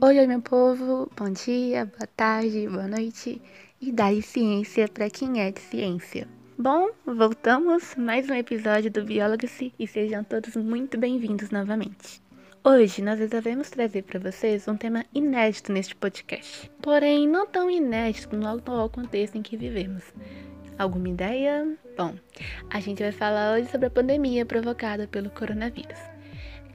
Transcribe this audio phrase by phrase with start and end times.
[0.00, 3.42] Oi, oi, meu povo, bom dia, boa tarde, boa noite
[3.80, 6.28] e dai ciência para quem é de ciência.
[6.56, 12.22] Bom, voltamos mais um episódio do Biology e sejam todos muito bem-vindos novamente.
[12.62, 18.36] Hoje nós resolvemos trazer para vocês um tema inédito neste podcast, porém não tão inédito
[18.36, 20.04] no atual contexto em que vivemos.
[20.78, 21.76] Alguma ideia?
[21.96, 22.14] Bom,
[22.70, 26.17] a gente vai falar hoje sobre a pandemia provocada pelo coronavírus.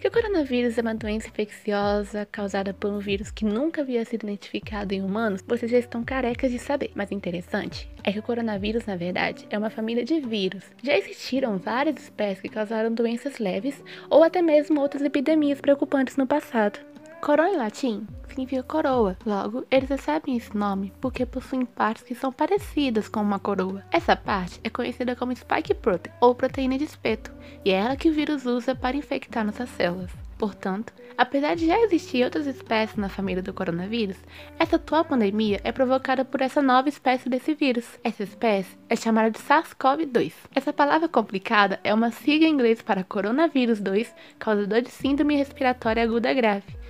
[0.04, 4.26] Que o coronavírus é uma doença infecciosa causada por um vírus que nunca havia sido
[4.26, 6.92] identificado em humanos, vocês já estão carecas de saber.
[6.94, 10.66] Mas interessante é que o coronavírus, na verdade, é uma família de vírus.
[10.84, 16.28] Já existiram várias espécies que causaram doenças leves ou até mesmo outras epidemias preocupantes no
[16.28, 16.80] passado.
[17.24, 22.34] Coroa em latim significa coroa, logo, eles recebem esse nome porque possuem partes que são
[22.34, 23.82] parecidas com uma coroa.
[23.92, 27.32] Essa parte é conhecida como spike protein, ou proteína de espeto,
[27.64, 30.12] e é ela que o vírus usa para infectar nossas células.
[30.38, 34.18] Portanto, apesar de já existir outras espécies na família do coronavírus,
[34.60, 37.88] essa atual pandemia é provocada por essa nova espécie desse vírus.
[38.04, 40.34] Essa espécie é chamada de SARS-CoV-2.
[40.54, 46.04] Essa palavra complicada é uma sigla em inglês para coronavírus 2, causador de síndrome respiratória
[46.04, 46.83] aguda grave.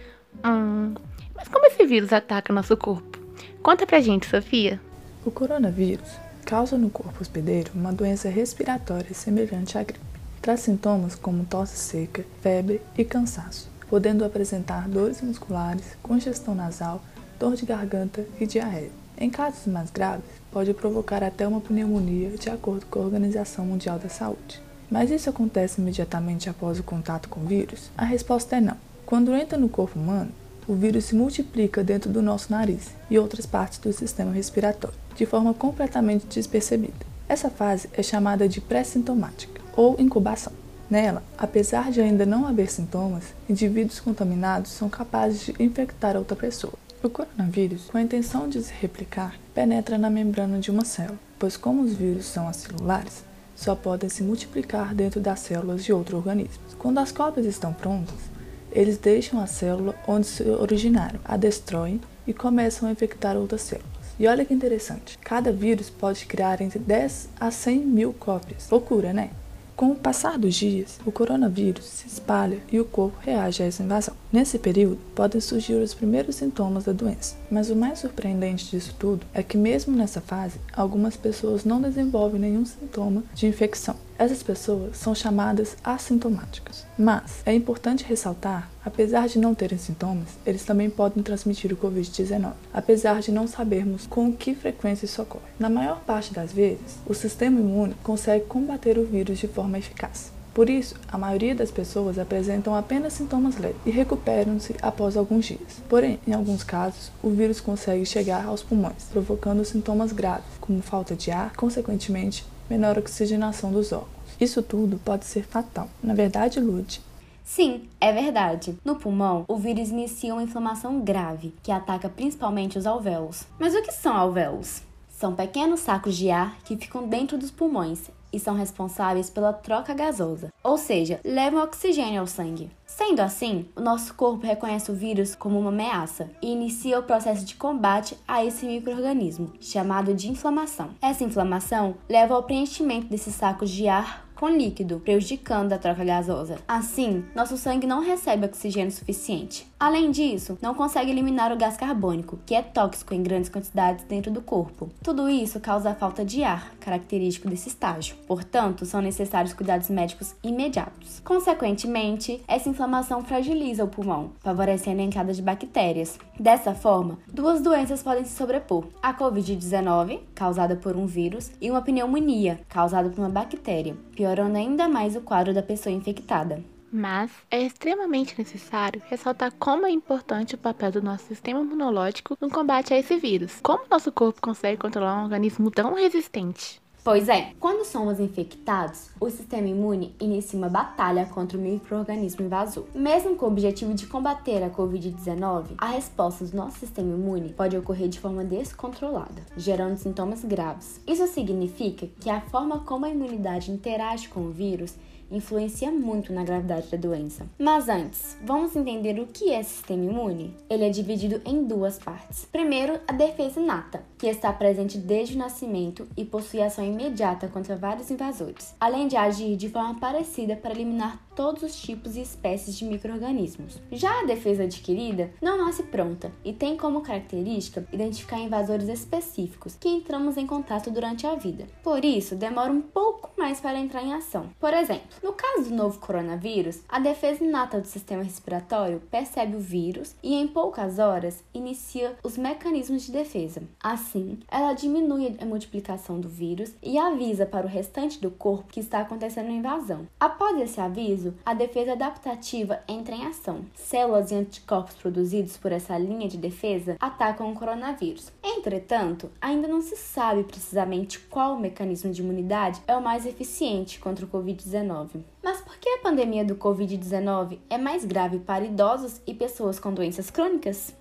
[0.46, 0.94] Hum,
[1.36, 3.20] mas como esse vírus ataca nosso corpo?
[3.62, 4.80] Conta pra gente, Sofia.
[5.26, 6.10] O coronavírus
[6.46, 10.00] causa no corpo hospedeiro uma doença respiratória semelhante à gripe.
[10.42, 17.02] Traz sintomas como tosse seca, febre e cansaço, podendo apresentar dores musculares, congestão nasal,
[17.40, 18.92] dor de garganta e diarreia.
[19.18, 23.98] Em casos mais graves, pode provocar até uma pneumonia, de acordo com a Organização Mundial
[23.98, 24.62] da Saúde.
[24.92, 27.90] Mas isso acontece imediatamente após o contato com o vírus?
[27.98, 28.78] A resposta é não.
[29.06, 30.32] Quando entra no corpo humano,
[30.68, 35.26] o vírus se multiplica dentro do nosso nariz e outras partes do sistema respiratório, de
[35.26, 37.06] forma completamente despercebida.
[37.28, 40.54] Essa fase é chamada de pré-sintomática ou incubação.
[40.90, 46.74] Nela, apesar de ainda não haver sintomas, indivíduos contaminados são capazes de infectar outra pessoa.
[47.02, 51.58] O coronavírus, com a intenção de se replicar, penetra na membrana de uma célula, pois
[51.58, 53.24] como os vírus são acelulares,
[53.56, 56.64] só podem se multiplicar dentro das células de outro organismo.
[56.80, 58.33] Quando as cópias estão prontas,
[58.74, 63.92] eles deixam a célula onde se originaram, a destroem e começam a infectar outras células.
[64.20, 68.70] E olha que interessante, cada vírus pode criar entre 10 a 100 mil cópias.
[68.70, 69.32] Loucura, né?
[69.76, 73.82] Com o passar dos dias, o coronavírus se espalha e o corpo reage a essa
[73.82, 74.16] invasão.
[74.32, 79.26] Nesse período, podem surgir os primeiros sintomas da doença, mas o mais surpreendente disso tudo
[79.34, 83.96] é que, mesmo nessa fase, algumas pessoas não desenvolvem nenhum sintoma de infecção.
[84.18, 86.86] Essas pessoas são chamadas assintomáticas.
[86.98, 92.54] Mas é importante ressaltar, apesar de não terem sintomas, eles também podem transmitir o Covid-19,
[92.74, 95.46] apesar de não sabermos com que frequência isso ocorre.
[95.58, 100.32] Na maior parte das vezes, o sistema imune consegue combater o vírus de forma eficaz.
[100.54, 105.82] Por isso, a maioria das pessoas apresentam apenas sintomas leves e recuperam-se após alguns dias.
[105.90, 111.16] Porém, em alguns casos, o vírus consegue chegar aos pulmões, provocando sintomas graves, como falta
[111.16, 114.10] de ar, consequentemente, menor oxigenação dos órgãos.
[114.42, 115.88] Isso tudo pode ser fatal.
[116.04, 117.00] Na verdade, Lud,
[117.46, 118.76] Sim, é verdade.
[118.84, 123.44] No pulmão, o vírus inicia uma inflamação grave, que ataca principalmente os alvéolos.
[123.60, 124.82] Mas o que são alvéolos?
[125.12, 129.94] São pequenos sacos de ar que ficam dentro dos pulmões e são responsáveis pela troca
[129.94, 132.72] gasosa, ou seja, levam oxigênio ao sangue.
[132.96, 137.44] Sendo assim, o nosso corpo reconhece o vírus como uma ameaça e inicia o processo
[137.44, 140.92] de combate a esse microorganismo, chamado de inflamação.
[141.02, 146.58] Essa inflamação leva ao preenchimento desses sacos de ar com líquido, prejudicando a troca gasosa.
[146.68, 149.66] Assim, nosso sangue não recebe oxigênio suficiente.
[149.84, 154.32] Além disso, não consegue eliminar o gás carbônico, que é tóxico em grandes quantidades dentro
[154.32, 154.90] do corpo.
[155.04, 158.16] Tudo isso causa a falta de ar, característico desse estágio.
[158.26, 161.20] Portanto, são necessários cuidados médicos imediatos.
[161.20, 166.18] Consequentemente, essa inflamação fragiliza o pulmão, favorecendo a entrada de bactérias.
[166.40, 171.82] Dessa forma, duas doenças podem se sobrepor: a COVID-19, causada por um vírus, e uma
[171.82, 176.64] pneumonia, causada por uma bactéria, piorando ainda mais o quadro da pessoa infectada.
[176.96, 182.52] Mas é extremamente necessário ressaltar como é importante o papel do nosso sistema imunológico no
[182.52, 183.60] combate a esse vírus.
[183.64, 186.80] Como nosso corpo consegue controlar um organismo tão resistente?
[187.04, 192.86] Pois é, quando somos infectados, o sistema imune inicia uma batalha contra o microorganismo invasor.
[192.94, 197.76] Mesmo com o objetivo de combater a Covid-19, a resposta do nosso sistema imune pode
[197.76, 201.02] ocorrer de forma descontrolada, gerando sintomas graves.
[201.08, 204.96] Isso significa que a forma como a imunidade interage com o vírus
[205.36, 207.46] influencia muito na gravidade da doença.
[207.58, 210.56] Mas antes, vamos entender o que é sistema imune?
[210.70, 212.46] Ele é dividido em duas partes.
[212.52, 217.76] Primeiro, a defesa inata, que está presente desde o nascimento e possui ação imediata contra
[217.76, 222.76] vários invasores, além de agir de forma parecida para eliminar todos os tipos e espécies
[222.78, 223.80] de micro-organismos.
[223.92, 229.90] Já a defesa adquirida não nasce pronta e tem como característica identificar invasores específicos que
[229.90, 231.66] entramos em contato durante a vida.
[231.84, 234.50] Por isso, demora um pouco mais para entrar em ação.
[234.60, 239.60] Por exemplo, no caso do novo coronavírus, a defesa inata do sistema respiratório percebe o
[239.60, 243.64] vírus e em poucas horas inicia os mecanismos de defesa.
[243.82, 248.80] Assim, ela diminui a multiplicação do vírus e avisa para o restante do corpo que
[248.80, 250.08] está acontecendo a invasão.
[250.20, 253.66] Após esse aviso, a defesa adaptativa entra em ação.
[253.76, 258.32] Células e anticorpos produzidos por essa linha de defesa atacam o coronavírus.
[258.44, 264.26] Entretanto, ainda não se sabe precisamente qual mecanismo de imunidade é o mais eficiente contra
[264.26, 265.22] o Covid-19.
[265.44, 269.94] Mas por que a pandemia do Covid-19 é mais grave para idosos e pessoas com
[269.94, 270.96] doenças crônicas?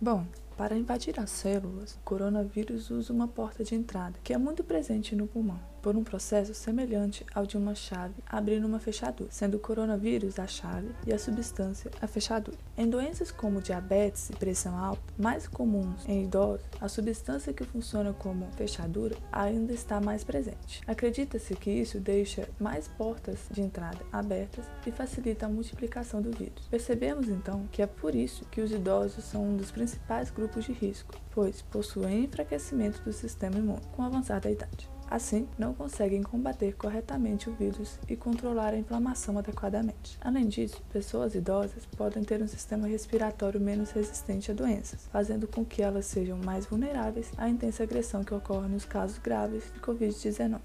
[0.00, 0.24] Bom,
[0.56, 5.16] para invadir as células, o coronavírus usa uma porta de entrada, que é muito presente
[5.16, 9.60] no pulmão por um processo semelhante ao de uma chave abrindo uma fechadura, sendo o
[9.60, 12.56] coronavírus a chave e a substância a fechadura.
[12.74, 18.14] Em doenças como diabetes e pressão alta, mais comuns em idosos, a substância que funciona
[18.14, 20.80] como fechadura ainda está mais presente.
[20.86, 26.66] Acredita-se que isso deixa mais portas de entrada abertas e facilita a multiplicação do vírus.
[26.70, 30.72] Percebemos então que é por isso que os idosos são um dos principais grupos de
[30.72, 34.93] risco, pois possuem enfraquecimento do sistema imune com a avançada idade.
[35.10, 40.18] Assim, não conseguem combater corretamente o vírus e controlar a inflamação adequadamente.
[40.20, 45.64] Além disso, pessoas idosas podem ter um sistema respiratório menos resistente a doenças, fazendo com
[45.64, 50.58] que elas sejam mais vulneráveis à intensa agressão que ocorre nos casos graves de Covid-19.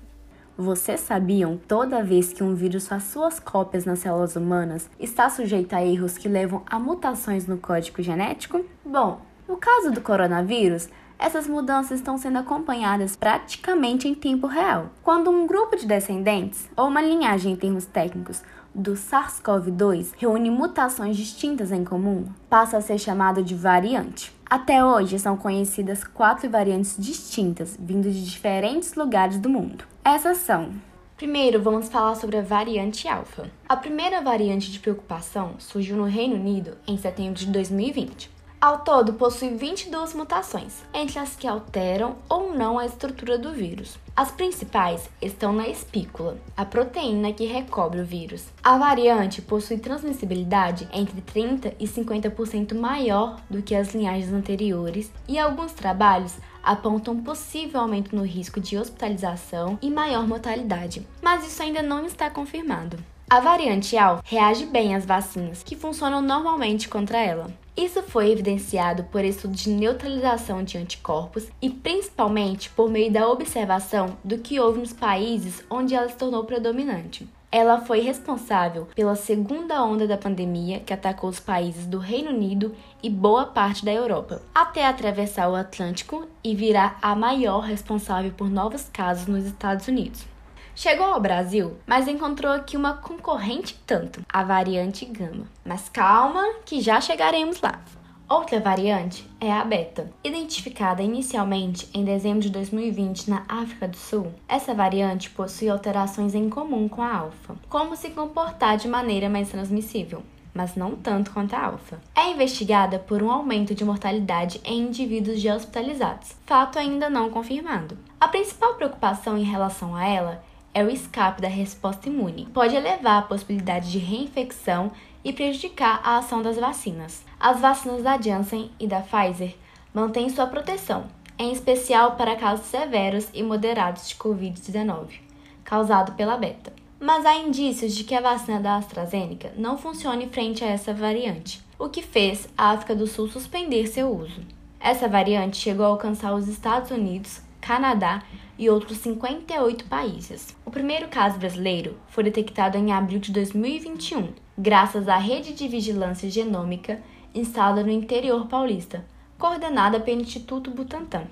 [0.62, 5.74] Vocês sabiam toda vez que um vírus faz suas cópias nas células humanas está sujeito
[5.74, 8.66] a erros que levam a mutações no código genético?
[8.84, 10.90] Bom, no caso do coronavírus,
[11.20, 14.90] essas mudanças estão sendo acompanhadas praticamente em tempo real.
[15.04, 18.42] Quando um grupo de descendentes, ou uma linhagem em termos técnicos,
[18.74, 24.34] do SARS-CoV-2 reúne mutações distintas em comum, passa a ser chamado de variante.
[24.50, 29.84] Até hoje são conhecidas quatro variantes distintas, vindo de diferentes lugares do mundo.
[30.04, 30.72] Essas são
[31.20, 33.52] Primeiro, vamos falar sobre a variante alfa.
[33.68, 38.39] A primeira variante de preocupação surgiu no Reino Unido em setembro de 2020.
[38.62, 43.98] Ao todo, possui 22 mutações, entre as que alteram ou não a estrutura do vírus.
[44.14, 48.48] As principais estão na espícula, a proteína que recobre o vírus.
[48.62, 55.40] A variante possui transmissibilidade entre 30% e 50% maior do que as linhagens anteriores, e
[55.40, 61.82] alguns trabalhos apontam possível aumento no risco de hospitalização e maior mortalidade, mas isso ainda
[61.82, 63.00] não está confirmado.
[63.30, 67.54] A variante AL reage bem às vacinas, que funcionam normalmente contra ela.
[67.80, 74.18] Isso foi evidenciado por estudos de neutralização de anticorpos e principalmente por meio da observação
[74.22, 77.26] do que houve nos países onde ela se tornou predominante.
[77.50, 82.76] Ela foi responsável pela segunda onda da pandemia que atacou os países do Reino Unido
[83.02, 88.50] e boa parte da Europa, até atravessar o Atlântico e virar a maior responsável por
[88.50, 90.26] novos casos nos Estados Unidos.
[90.76, 95.46] Chegou ao Brasil, mas encontrou aqui uma concorrente tanto, a variante Gama.
[95.66, 97.82] Mas calma, que já chegaremos lá.
[98.30, 100.12] Outra variante é a beta.
[100.24, 106.48] Identificada inicialmente em dezembro de 2020 na África do Sul, essa variante possui alterações em
[106.48, 110.22] comum com a alfa, como se comportar de maneira mais transmissível,
[110.54, 112.00] mas não tanto quanto a alfa.
[112.16, 117.98] É investigada por um aumento de mortalidade em indivíduos já hospitalizados, fato ainda não confirmado.
[118.22, 122.48] A principal preocupação em relação a ela é o escape da resposta imune.
[122.54, 124.92] Pode elevar a possibilidade de reinfecção
[125.24, 127.24] e prejudicar a ação das vacinas.
[127.40, 129.56] As vacinas da Janssen e da Pfizer
[129.94, 131.06] mantêm sua proteção,
[131.38, 135.20] em especial para casos severos e moderados de Covid-19,
[135.64, 136.74] causado pela beta.
[137.00, 141.62] Mas há indícios de que a vacina da AstraZeneca não funcione frente a essa variante,
[141.78, 144.42] o que fez a África do Sul suspender seu uso.
[144.80, 148.24] Essa variante chegou a alcançar os Estados Unidos, Canadá
[148.60, 150.56] e outros 58 países.
[150.66, 156.30] O primeiro caso brasileiro foi detectado em abril de 2021, graças à rede de vigilância
[156.30, 157.02] genômica
[157.34, 159.06] instalada no interior paulista,
[159.38, 161.24] coordenada pelo Instituto Butantan.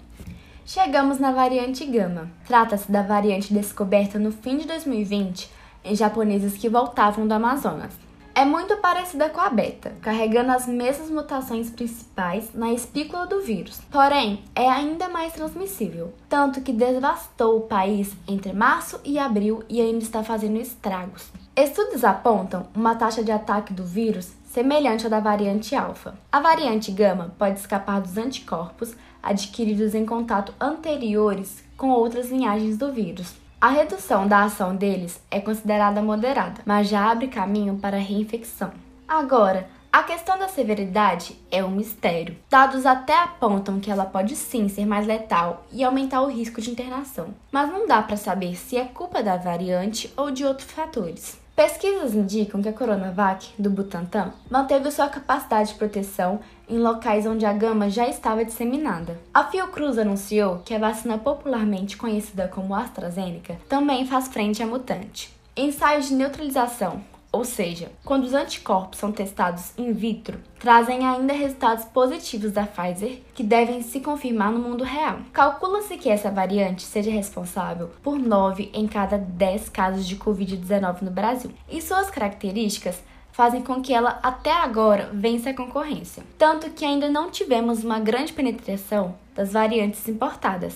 [0.66, 2.32] Chegamos na variante Gama.
[2.48, 5.50] Trata-se da variante descoberta no fim de 2020
[5.84, 8.07] em japoneses que voltavam do Amazonas
[8.38, 13.82] é muito parecida com a beta, carregando as mesmas mutações principais na espícula do vírus.
[13.90, 19.82] Porém, é ainda mais transmissível, tanto que devastou o país entre março e abril e
[19.82, 21.32] ainda está fazendo estragos.
[21.56, 26.14] Estudos apontam uma taxa de ataque do vírus semelhante à da variante alfa.
[26.32, 32.94] A variante gama pode escapar dos anticorpos adquiridos em contato anteriores com outras linhagens do
[32.94, 33.47] vírus.
[33.60, 38.72] A redução da ação deles é considerada moderada, mas já abre caminho para a reinfecção.
[39.08, 42.38] Agora, a questão da severidade é um mistério.
[42.52, 46.70] Dados até apontam que ela pode sim ser mais letal e aumentar o risco de
[46.70, 51.40] internação, mas não dá para saber se é culpa da variante ou de outros fatores.
[51.58, 57.48] Pesquisas indicam que a Coronavac, do Butantan, manteve sua capacidade de proteção em locais onde
[57.48, 59.20] a gama já estava disseminada.
[59.34, 65.34] A Fiocruz anunciou que a vacina popularmente conhecida como AstraZeneca também faz frente à mutante.
[65.58, 71.86] Ensaios de neutralização, ou seja, quando os anticorpos são testados in vitro, trazem ainda resultados
[71.86, 75.20] positivos da Pfizer que devem se confirmar no mundo real.
[75.34, 81.12] Calcula-se que essa variante seja responsável por 9 em cada 10 casos de Covid-19 no
[81.12, 86.84] Brasil, e suas características fazem com que ela até agora vença a concorrência, tanto que
[86.84, 90.76] ainda não tivemos uma grande penetração das variantes importadas,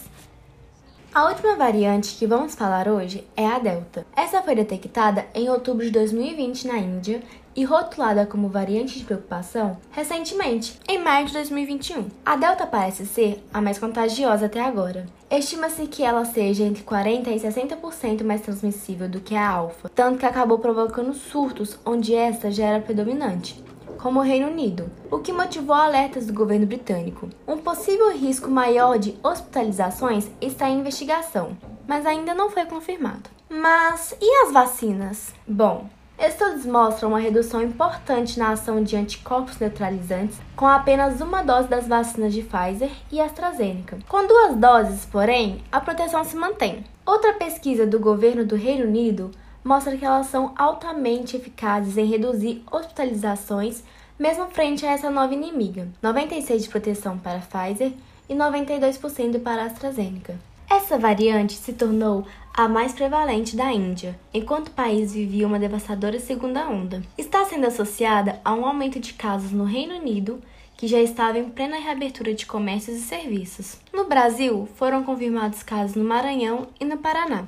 [1.14, 4.06] a última variante que vamos falar hoje é a Delta.
[4.16, 7.22] Essa foi detectada em outubro de 2020 na Índia
[7.54, 12.08] e rotulada como variante de preocupação recentemente, em maio de 2021.
[12.26, 15.06] A Delta parece ser a mais contagiosa até agora.
[15.30, 20.20] Estima-se que ela seja entre 40% e 60% mais transmissível do que a Alfa, tanto
[20.20, 23.62] que acabou provocando surtos onde esta já era predominante
[24.02, 27.30] como o Reino Unido, o que motivou alertas do governo britânico.
[27.48, 31.56] Um possível risco maior de hospitalizações está em investigação,
[31.88, 33.30] mas ainda não foi confirmado.
[33.48, 35.34] Mas e as vacinas?
[35.48, 41.68] Bom, Estudos mostram uma redução importante na ação de anticorpos neutralizantes com apenas uma dose
[41.68, 43.98] das vacinas de Pfizer e AstraZeneca.
[44.08, 46.84] Com duas doses, porém, a proteção se mantém.
[47.04, 49.32] Outra pesquisa do governo do Reino Unido
[49.64, 53.84] mostra que elas são altamente eficazes em reduzir hospitalizações,
[54.18, 55.88] mesmo frente a essa nova inimiga.
[56.04, 57.94] 96% de proteção para Pfizer
[58.28, 60.40] e 92% para AstraZeneca.
[60.70, 66.20] Essa variante se tornou a mais prevalente da Índia, enquanto o país vivia uma devastadora
[66.20, 67.02] segunda onda.
[67.18, 70.42] Está sendo associada a um aumento de casos no Reino Unido,
[70.78, 73.78] que já estava em plena reabertura de comércios e serviços.
[73.94, 77.46] No Brasil, foram confirmados casos no Maranhão e no Paraná.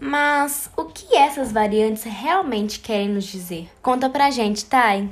[0.00, 3.68] Mas o que essas variantes realmente querem nos dizer?
[3.82, 5.10] Conta pra gente, Thay.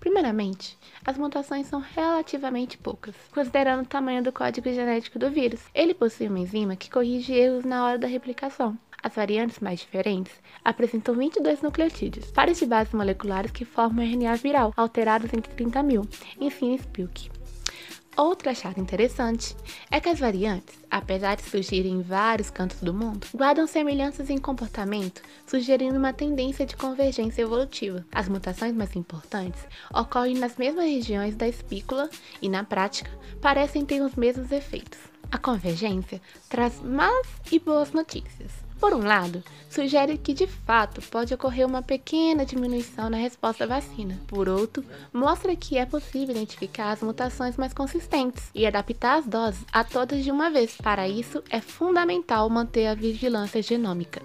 [0.00, 5.60] Primeiramente, as mutações são relativamente poucas, considerando o tamanho do código genético do vírus.
[5.74, 8.78] Ele possui uma enzima que corrige erros na hora da replicação.
[9.02, 10.32] As variantes mais diferentes
[10.64, 16.02] apresentam 22 nucleotídeos, pares de bases moleculares que formam RNA viral, alterados entre 30 mil,
[16.40, 17.41] ensina Spilk.
[18.14, 19.56] Outro achado interessante
[19.90, 24.36] é que as variantes, apesar de surgirem em vários cantos do mundo, guardam semelhanças em
[24.36, 28.04] comportamento, sugerindo uma tendência de convergência evolutiva.
[28.12, 29.62] As mutações mais importantes
[29.94, 32.10] ocorrem nas mesmas regiões da espícula
[32.42, 34.98] e, na prática, parecem ter os mesmos efeitos.
[35.30, 38.71] A convergência traz más e boas notícias.
[38.82, 43.66] Por um lado, sugere que de fato pode ocorrer uma pequena diminuição na resposta à
[43.68, 44.18] vacina.
[44.26, 49.64] Por outro, mostra que é possível identificar as mutações mais consistentes e adaptar as doses
[49.72, 50.76] a todas de uma vez.
[50.82, 54.20] Para isso, é fundamental manter a vigilância genômica.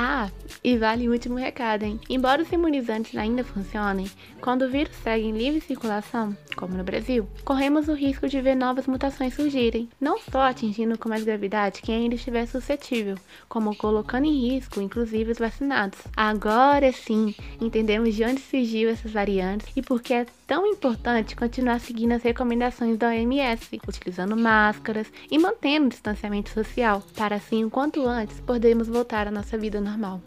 [0.00, 0.30] Ah,
[0.62, 1.98] e vale o último recado, hein?
[2.08, 4.08] Embora os imunizantes ainda funcionem,
[4.40, 8.54] quando o vírus segue em livre circulação, como no Brasil, corremos o risco de ver
[8.54, 13.16] novas mutações surgirem, não só atingindo com mais gravidade quem ainda estiver suscetível,
[13.48, 15.98] como colocando em risco, inclusive, os vacinados.
[16.16, 21.78] Agora sim, entendemos de onde surgiu essas variantes e por que é tão importante continuar
[21.78, 27.70] seguindo as recomendações da OMS, utilizando máscaras e mantendo o distanciamento social, para assim, o
[27.70, 30.20] quanto antes, podermos voltar à nossa vida normal.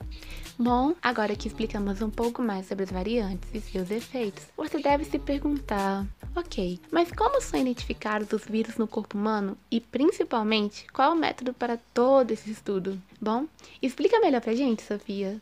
[0.57, 5.05] Bom, agora que explicamos um pouco mais sobre as variantes e seus efeitos, você deve
[5.05, 11.11] se perguntar: ok, mas como são identificados os vírus no corpo humano e principalmente qual
[11.11, 13.01] é o método para todo esse estudo?
[13.19, 13.45] Bom,
[13.81, 15.41] explica melhor pra gente, Sofia.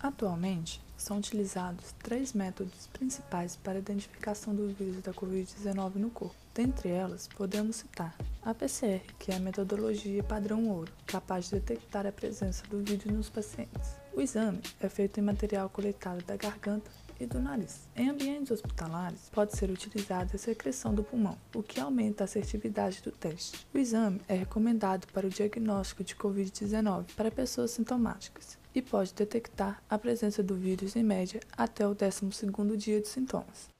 [0.00, 6.47] Atualmente, são utilizados três métodos principais para a identificação do vírus da Covid-19 no corpo.
[6.58, 12.04] Dentre elas, podemos citar a PCR, que é a metodologia padrão ouro, capaz de detectar
[12.04, 13.92] a presença do vírus nos pacientes.
[14.12, 17.86] O exame é feito em material coletado da garganta e do nariz.
[17.94, 23.02] Em ambientes hospitalares, pode ser utilizada a secreção do pulmão, o que aumenta a assertividade
[23.02, 23.64] do teste.
[23.72, 29.80] O exame é recomendado para o diagnóstico de Covid-19 para pessoas sintomáticas e pode detectar
[29.88, 33.77] a presença do vírus em média até o 12º dia de sintomas.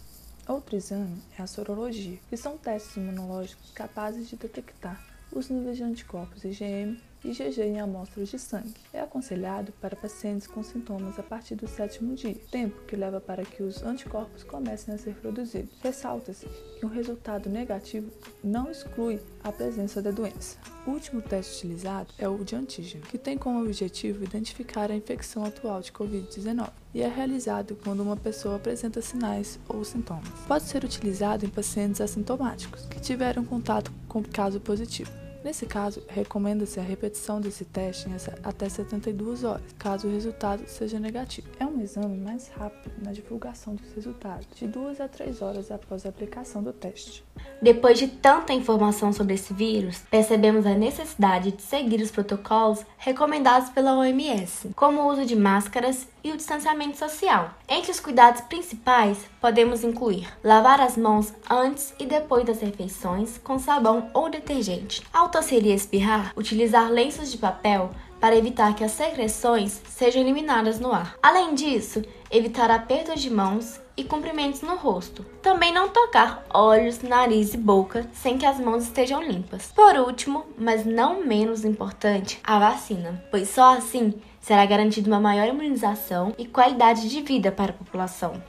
[0.48, 4.98] Outro exame é a sorologia, que são testes imunológicos capazes de detectar
[5.30, 8.74] os níveis de anticorpos IgM IgG em amostras de sangue.
[8.92, 13.44] É aconselhado para pacientes com sintomas a partir do sétimo dia, tempo que leva para
[13.44, 15.74] que os anticorpos comecem a ser produzidos.
[15.82, 16.46] Ressalta-se
[16.78, 18.10] que um resultado negativo
[18.42, 20.58] não exclui a presença da doença.
[20.86, 25.44] O último teste utilizado é o de antígeno, que tem como objetivo identificar a infecção
[25.44, 30.28] atual de Covid-19 e é realizado quando uma pessoa apresenta sinais ou sintomas.
[30.46, 35.27] Pode ser utilizado em pacientes assintomáticos que tiveram contato com caso positivo.
[35.48, 38.12] Nesse caso, recomenda-se a repetição desse teste em
[38.44, 41.48] até 72 horas, caso o resultado seja negativo.
[41.58, 46.04] É um exame mais rápido na divulgação dos resultados, de 2 a 3 horas após
[46.04, 47.24] a aplicação do teste.
[47.62, 53.70] Depois de tanta informação sobre esse vírus, percebemos a necessidade de seguir os protocolos recomendados
[53.70, 57.50] pela OMS, como o uso de máscaras e o distanciamento social.
[57.68, 63.58] Entre os cuidados principais, podemos incluir lavar as mãos antes e depois das refeições com
[63.58, 65.02] sabão ou detergente.
[65.12, 70.80] Ao tosser e espirrar, utilizar lenços de papel para evitar que as secreções sejam eliminadas
[70.80, 71.16] no ar.
[71.22, 75.24] Além disso, evitar apertos de mãos e cumprimentos no rosto.
[75.42, 79.72] Também não tocar olhos, nariz e boca sem que as mãos estejam limpas.
[79.74, 85.48] Por último, mas não menos importante, a vacina, pois só assim será garantida uma maior
[85.48, 88.42] imunização e qualidade de vida para a população.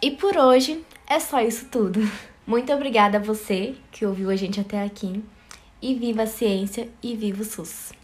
[0.00, 2.00] E por hoje é só isso tudo.
[2.46, 5.22] Muito obrigada a você que ouviu a gente até aqui.
[5.80, 7.97] E viva a ciência e viva o SUS!